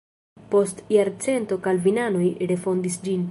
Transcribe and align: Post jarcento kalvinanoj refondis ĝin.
Post 0.53 0.81
jarcento 0.95 1.59
kalvinanoj 1.67 2.27
refondis 2.55 2.99
ĝin. 3.07 3.19